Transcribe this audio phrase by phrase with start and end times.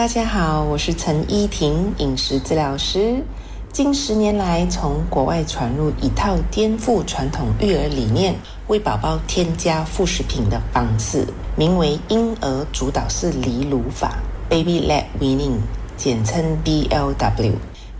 [0.00, 3.22] 大家好，我是陈依婷，饮食治疗师。
[3.70, 8.34] 近十年来，从国外传入一套颠覆传统育儿理念、
[8.68, 14.16] 为宝宝添加副食品的方式，名为婴儿主导式离乳法
[14.48, 15.58] （Baby-led weaning），
[15.98, 17.52] 简称 BLW。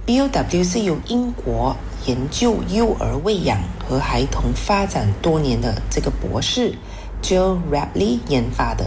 [0.07, 1.77] BLW 是由英国
[2.07, 6.73] 研究幼儿喂养和孩童发展多年的这个博士
[7.23, 8.87] Joe Rapley 研发的。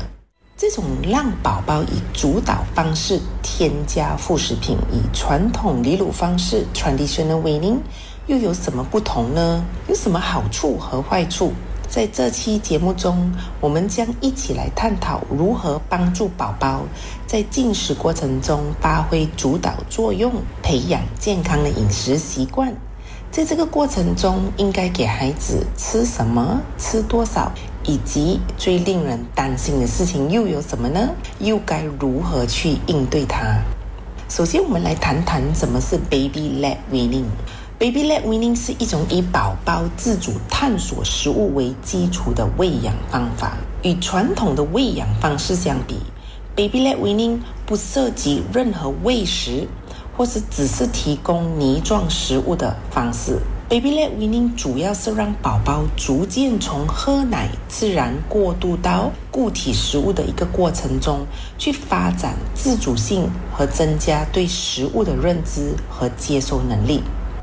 [0.65, 7.79] 这种让宝宝以主导方式添加副食品，以传统离乳方式 （traditional weaning）
[8.27, 9.61] 又有什么不同呢？
[9.89, 11.51] 有什么好处和坏处？
[11.89, 16.83] 在这期节目中，我们将一起来探讨如何帮助宝宝
[17.27, 22.73] 在进食过程中发挥主导作用，培养健康的饮食习惯。
[23.33, 27.51] 在这个过程中，应该给孩子吃什么，吃多少，
[27.83, 31.09] 以及最令人担心的事情又有什么呢？
[31.39, 33.57] 又该如何去应对它？
[34.29, 37.25] 首先，我们来谈谈什么是 Baby-led weaning。
[37.79, 43.57] Baby-led weaning 是一种以宝宝自主探索食物为基础的喂养方法。
[43.81, 45.95] 与传统的喂养方式相比
[46.55, 49.67] ，Baby-led weaning 不涉及任何喂食。
[50.15, 61.25] 或是只是提供泥状食物的方式，Baby-led weaning 主要是让宝宝逐渐从喝奶自然过渡到固体食物的一个过程中，
[61.57, 67.01] 去发展自主性和增加对食物的认知和接受能力。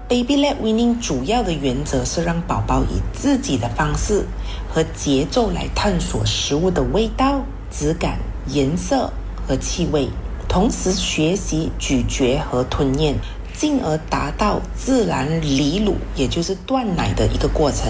[0.09, 4.25] Baby-led weaning 主要的原则是让宝宝以自己的方式
[4.69, 9.13] 和节奏来探索食物的味道、质感、颜色
[9.47, 10.09] 和气味。
[10.51, 13.15] 同时学习咀嚼和吞咽，
[13.55, 17.87] 进而达到自然离乳，也就是断奶的一个过程。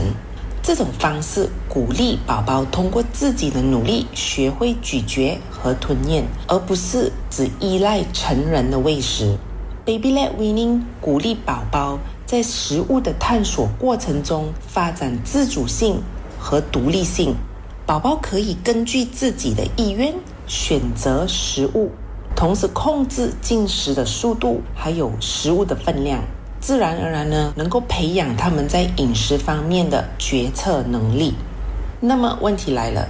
[0.63, 9.39] 这种方式鼓励宝宝通过自己的努力学会咀嚼和吞咽，而不是只依赖成人的喂食。
[9.87, 16.03] Baby-led weaning 鼓励宝宝在食物的探索过程中发展自主性
[16.39, 17.35] 和独立性。
[17.87, 20.15] 宝宝可以根据自己的意愿
[20.47, 21.91] 选择食物。
[22.41, 26.23] 同时控制进食的速度，还有食物的分量，
[26.59, 31.35] 自然而然呢，能够培养他们在饮食方面的决策能力。
[32.01, 33.07] 那么问题来了，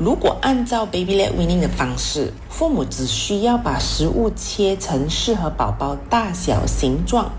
[0.00, 7.30] 如果按照 Baby-led weaning 的方式，父母只需要把食物切成适合宝宝大小形状，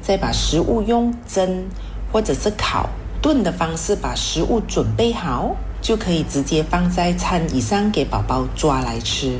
[0.00, 1.66] 再把食物用蒸
[2.10, 2.88] 或者是烤、
[3.20, 9.38] 炖的方式把食物准备好，就可以直接放在餐椅上给宝宝抓来吃。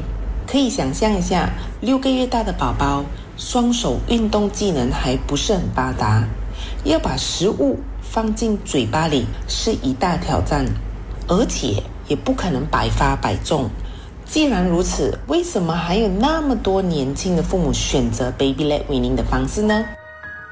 [0.50, 1.48] 可以想象一下，
[1.80, 3.04] 六个月大的宝宝
[3.36, 6.24] 双手运动技能还不是很发达，
[6.82, 10.66] 要把食物放进嘴巴里是一大挑战，
[11.28, 13.70] 而且也不可能百发百中。
[14.26, 19.84] 既然如此，为什么还有那么多年轻的父母选择 Baby-led weaning 的方式呢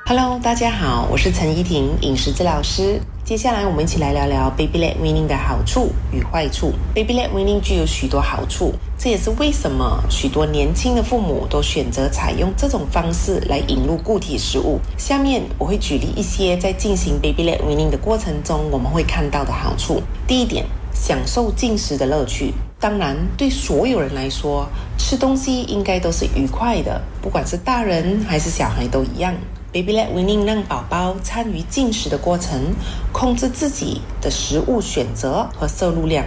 [0.07, 3.01] ？Hello，大家好，我是陈怡婷，饮食治疗师。
[3.29, 6.73] 接下来，我们一起来聊聊 Baby-led weaning 的好处与坏处。
[6.95, 14.81] Baby-led weaning 具有许多好处，这也是为什么许多年轻的父母都选择采用这种方式来引入固体食物。
[14.97, 20.01] 下面我会举例一些在进行 Baby-led weaning 的过程中我们会看到的好处。
[20.27, 20.65] 第一点，
[20.95, 22.55] 享受进食的乐趣。
[22.81, 24.67] 当然，对所有人来说，
[24.97, 29.35] 吃东西应该都是愉快的，不管是大人还是小孩都一样。
[29.79, 32.75] Baby Let weaning 让宝宝参与进食的过程，
[33.13, 36.25] 控制自己的食物选择和摄入量，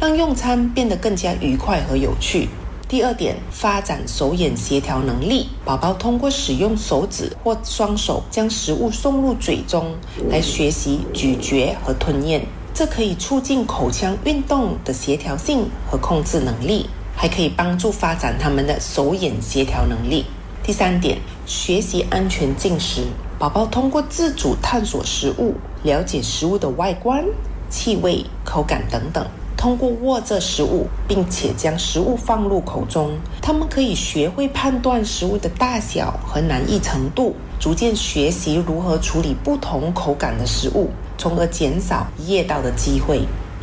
[0.00, 2.48] 让用餐变得更加愉快和有趣。
[2.88, 5.48] 第二点，发展手眼协调能力。
[5.64, 9.96] 宝宝通过使用手指或双手将食物送入嘴中，
[10.30, 20.24] 来学习咀嚼和吞咽，这可以促进口腔运动的协调性和控制能力，还可以帮助发展他们的手眼协调能力。
[20.64, 23.02] 第三点，学习安全进食。
[23.38, 27.24] 宝宝通过自主探索食物，了解食物的外观、
[27.68, 29.26] 气味、口感等等。
[29.56, 43.22] 通过握着食物，并且将食物放入口中，他们可以学会判断食物的大小和难易程度，逐渐学习如何处理不同口感的食物，从而减少噎到的机会。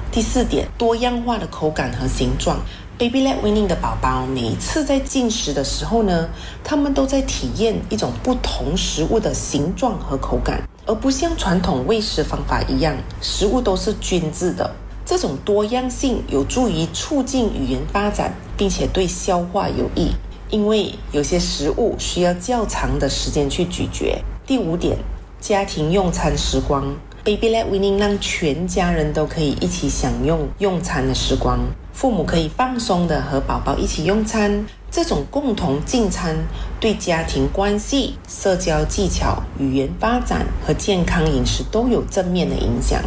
[0.09, 2.59] 第四点，多样化的口感和形状。
[2.99, 6.27] Baby-led weaning 的宝宝每一次在进食的时候呢，
[6.65, 14.69] 他们都在体验一种不同食物的形状和口感，而不像传统喂食方法一样，食物都是均质的。
[15.05, 20.11] 这种多样性有助于促进语言发展，并且对消化有益，
[20.49, 24.21] 因为有些食物需要较长的时间去咀嚼。
[24.45, 24.97] 第五点，
[25.39, 26.93] 家庭用餐时光。
[27.23, 31.59] Baby-led weaning 让全家人都可以一起享用用餐的时光。
[31.99, 36.33] 父母可以放松的和宝宝一起用餐，这种共同进餐
[36.79, 43.01] 对家庭关系、社交技巧、语言发展和健康饮食都有正面的影响。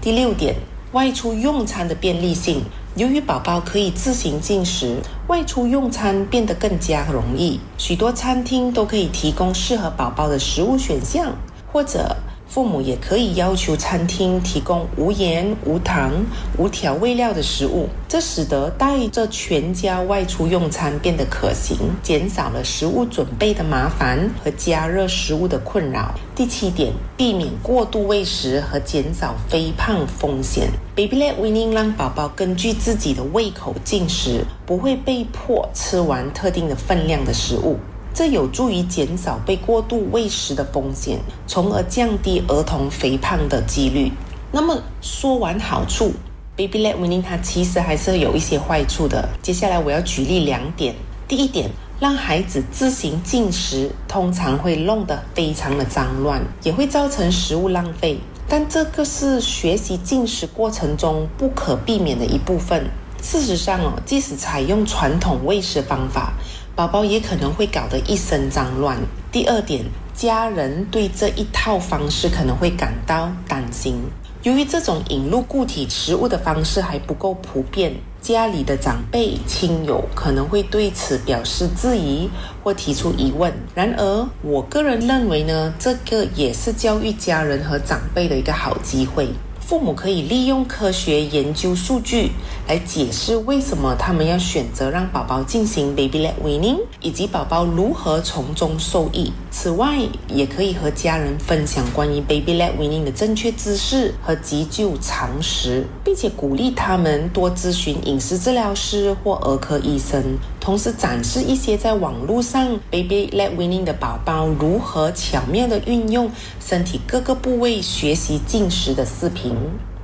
[0.00, 0.56] 第六点，
[0.90, 2.64] 外出用餐的便利性。
[2.96, 4.96] 由于宝宝可以自行进食，
[5.28, 7.60] 外出用餐变得更加容易。
[7.78, 11.36] 许多餐厅都可以提供适合宝宝的食物选项，
[11.72, 12.16] 或者。
[12.52, 16.12] 父母也可以要求餐厅提供无盐、无糖、
[16.58, 26.14] 无调味料的食物，这使得带着全家外出用餐变得可行，减少了食物准备的麻烦和加热食物的困扰。
[26.34, 30.68] 第七点，避免过度喂食和减少肥胖风险。
[30.94, 37.78] Baby-led weaning 让宝宝根据自己的胃口进食，不会被迫吃完特定的分量的食物。
[38.14, 44.12] 这有助于减少被过度喂食的风险，从而降低儿童肥胖的几率。
[44.50, 46.12] 那么说完好处
[46.56, 49.28] ，Baby-led weaning 它其实还是有一些坏处的。
[49.40, 50.94] 接下来我要举例两点。
[51.26, 58.18] 第一点，让孩子自行进食，通常会弄得非常的脏乱，也会造成食物浪费。
[58.46, 62.84] 但这个是学习进食过程中不可避免的一部分。
[63.22, 66.34] 事实上哦，即使采用传统喂食方法，
[66.74, 68.96] 宝宝也可能会搞得一身脏乱。
[69.30, 69.84] 第二点，
[70.14, 74.00] 家人对这一套方式可能会感到担心，
[74.42, 77.92] 由于这种引入固体食物的方式还不够普遍，
[78.22, 82.30] 家里的长辈亲友可能会对此表示质疑
[82.64, 83.52] 或提出疑问。
[83.74, 89.28] 然而，我个人认为呢，这个也是教育家人和长辈的一个好机会。
[89.72, 92.32] 父母可以利用科学研究数据
[92.68, 99.32] 来解释为什么他们要选择让宝宝进行 baby-led weaning，以及宝宝如何从中受益。
[99.50, 99.96] 此外，
[100.28, 110.36] 也可以和家人分享关于 baby-led weaning 的正确知识和急救常识，并且鼓励他们多咨询饮食治疗师或儿科医生。
[110.62, 116.30] 同时，展示一些在网络上 baby-led weaning 的宝宝如何巧妙地运用
[116.60, 119.56] 身体各个部位学习进食的视频。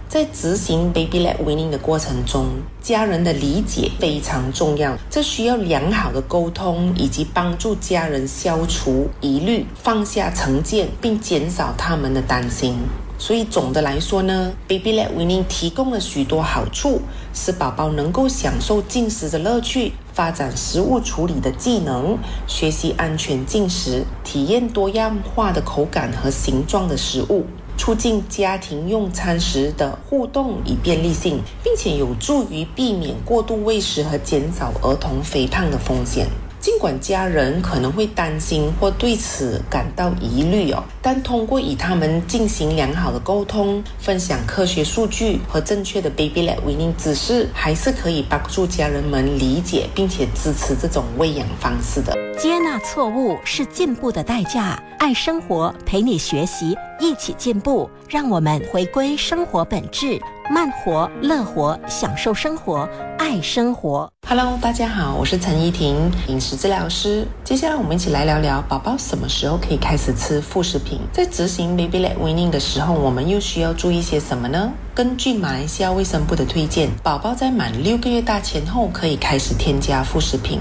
[0.08, 2.46] 在执行 baby-led weaning 的过程中，
[2.82, 4.96] 家人的理解非常重要。
[5.08, 12.74] 这需要良好的沟通，以及帮助家人消除疑虑、放下成见，并减少他们的担心。
[13.20, 17.02] 所以总的来说呢，baby-led weaning 提供了许多好处，
[17.34, 22.16] 使宝宝能够享受进食的乐趣，发展食物处理的技能，
[22.46, 27.44] 学习安全进食，体验多样化的口感和形状的食物。
[27.76, 36.26] 促进家庭用餐时的互动与便利性，并且有助于避免过度喂食和减少儿童肥胖的风险。
[36.60, 52.16] 尽管家人可能会担心或对此感到疑虑哦，但通过与他们进行良好的沟通，分享科学数据和正确的 baby-led weaning 知识，还是可以帮助家人们理解并且支持这种喂养方式的。
[52.36, 54.82] 接纳错误是进步的代价。
[54.98, 57.88] 爱生活，陪你学习，一起进步。
[58.08, 64.10] 让我们回归生活本质，慢活、乐活，享受生活，爱生活。
[64.26, 67.26] Hello，大家好，我是陈怡婷，饮食治疗师。
[67.44, 71.00] 接下来我们一起来聊聊宝宝什么时候可以开始吃副食品。
[71.12, 74.72] 在执行 baby-led weaning 的时候，我们又需要注意些什么呢？
[74.94, 80.60] 根据马来西亚卫生部的推荐，宝宝在满六个月大前后可以开始添加副食品。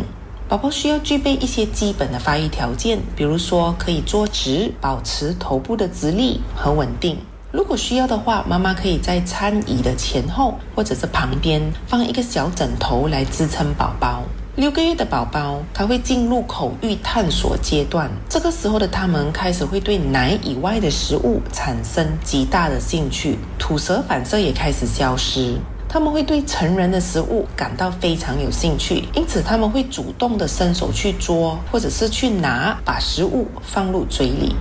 [0.50, 7.18] 宝宝需要具备一些基本的发育条件，比如说可以坐直，保持头部的直立和稳定。
[7.58, 14.22] 如果需要的话，妈妈可以在餐椅的前后或者是旁边放一个小枕头来支撑宝宝。
[14.58, 25.58] 六个月的宝宝，他会进入口欲探索阶段，这个时候的他们开始会对奶以外的食物产生极大的兴趣，吐舌反射也开始消失。
[25.90, 34.54] 他们会对成人的食物感到非常有兴趣，因此他们会主动的伸手去捉，或者是去拿，把食物放入嘴里。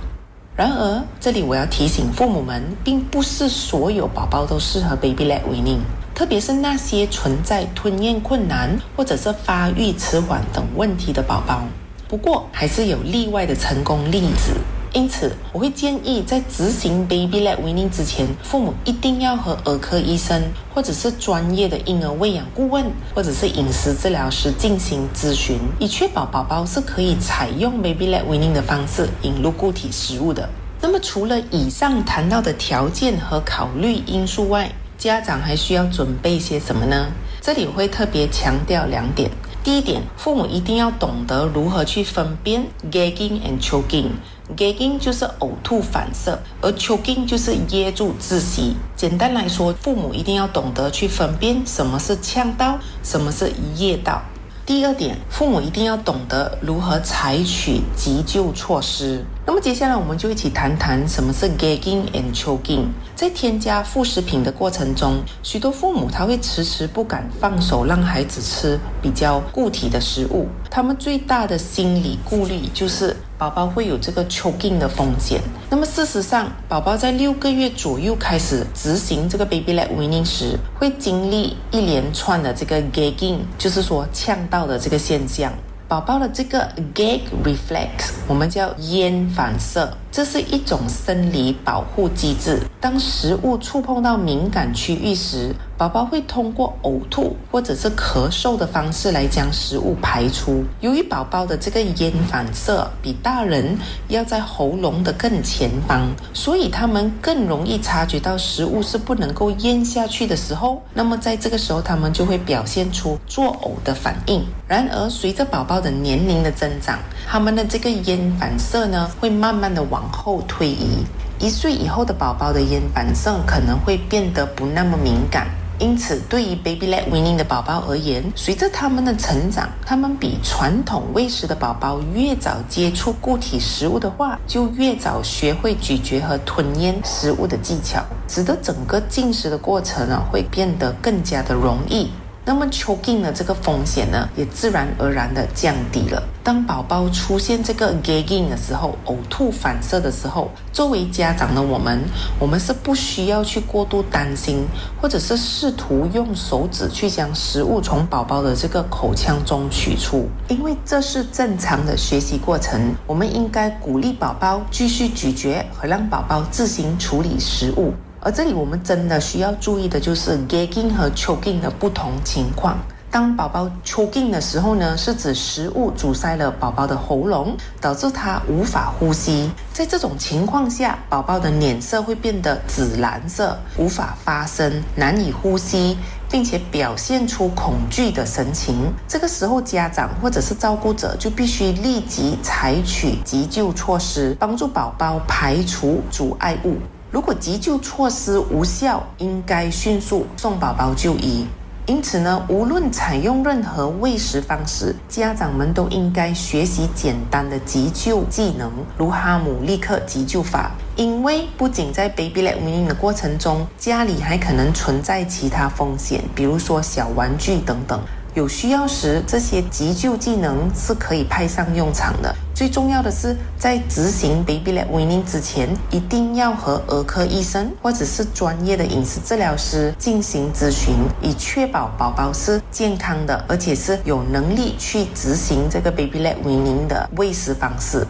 [0.57, 5.77] 然而，这里我要提醒父母们，并不是所有宝宝都适合 baby-led weaning，
[6.15, 11.61] 特别是那些存在吞咽困难或者是发育迟缓等问题的宝宝。
[12.07, 14.55] 不过，还是有例外的成功例子。
[14.93, 20.41] 因此，我会建议在执行 baby-led weaning 之前，父母一定要和儿科医生，
[20.73, 30.49] 或者是专业的婴儿喂养顾问，或者是饮食治疗师进行咨询，以确保宝宝是可以采用 baby-led weaning 的方式引入固体食物的。
[30.81, 37.07] 那么，除了以上谈到的条件和考虑因素外，家长还需要准备些什么呢？
[37.41, 39.29] 这里我会特别强调两点。
[39.67, 44.11] 第一点，父母一定要懂得如何去分辨 gagging and choking。
[44.55, 48.77] gagging 就是呕吐反射，而 choking 就是噎住窒息。
[48.95, 54.21] 简单来说，父母一定要懂得去分辨什么是呛到，什么是噎到。
[54.65, 59.25] 第二点，父母一定要懂得如何采取急救措施。
[59.47, 62.87] 那么接下来我们就一起谈谈什么是 gagging and choking。
[63.15, 75.39] 在添加副食品的过程中，许多父母他会迟迟不敢放手让孩子吃比较固体的食物，他们最大的心理顾虑就是宝宝会有这个 choking 的风险。
[75.69, 85.53] 那么事实上，宝宝在六个月左右开始执行这个 baby led weaning 时，会经历一连串的这个 gagging，就是说呛到的这个现象。
[85.89, 92.61] 宝宝的这个 gag reflex，我们叫咽反射，这是一种生理保护机制。
[92.81, 100.63] 当食物触碰到敏感区域时，宝宝会通过呕吐或者是咳嗽的方式来将食物排出。
[100.81, 110.81] 由于宝宝的这个咽反射比大人要在喉咙的更前方，所以他们更容易察觉到食物是不能够咽下去的时候。
[110.95, 114.43] 那么在这个时候，他们就会表现出作呕的反应。
[114.67, 121.05] 然而，随着宝宝的年龄的增长，他们的这个咽反射呢，会慢慢的往后推移。
[121.39, 125.45] 一岁以后的宝宝的咽反射可能会变得不那么敏感。
[125.79, 142.09] 因此，对于 baby led weaning 的宝宝而言，随着他们的成长，他们比传统喂食的宝宝越早接触固体食物的话，就越早学会咀嚼和吞咽食物的技巧，使得整个进食的过程呢会变得更加的容易。
[142.47, 146.23] 那么 choking 的这个风险呢，也自然而然的降低了。
[146.41, 151.99] 当宝宝出现这个 gagging 的时候，呕吐反射的时候，作为家长的我们，
[152.39, 154.65] 我们是不需要去过度担心，
[155.01, 162.95] 或者是试图用手指去将食物从宝宝的这个口腔中取出，因为这是正常的学习过程。
[163.05, 167.93] 我们应该鼓励宝宝继续咀嚼和让宝宝自行处理食物。
[168.21, 172.77] 而这里我们真的需要注意的就是 gagging 和 choking 的不同情况。
[173.09, 179.49] 当宝宝 choking 的时候呢，是指食物阻塞了宝宝的喉咙，导致他无法呼吸。
[179.71, 185.97] 在这种情况下，宝宝的脸色会变得紫蓝色，无法发声，难以呼吸，
[186.29, 188.91] 并且表现出恐惧的神情。
[189.07, 196.75] 这个时候，家长或者是照顾者就必须立即采取急救措施，帮助宝宝排除阻碍物。
[197.09, 201.47] 如果急救措施无效，应该迅速送宝宝就医。
[201.85, 210.71] 因此呢，无论采用任何喂食方式，家长们都应该学习简单的急救技能，如哈姆立克急救法。
[210.97, 217.97] 因为不仅在 baby led weaning 的过程中，家里还可能存在其他风险，比如说小玩具等等。
[218.37, 222.31] 有需要时，这些急救技能是可以派上用场的。
[222.53, 238.05] 最重要的是，在执行 baby led weaning 之前，一定要和儿科医生或者是专业的饮食治疗师进行咨询，以确保宝宝是健康的，而且是有能力去执行这个 baby led weaning 的喂食方式。